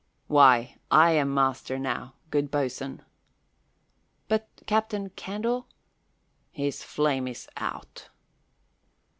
"Why, 0.25 0.77
I 0.89 1.11
am 1.11 1.31
master 1.31 1.77
now, 1.77 2.15
good 2.31 2.49
boatswain." 2.49 3.03
"But 4.27 4.47
Captain 4.65 5.11
Candle" 5.11 5.67
"His 6.51 6.81
flame 6.81 7.27
is 7.27 7.47
out." 7.55 8.09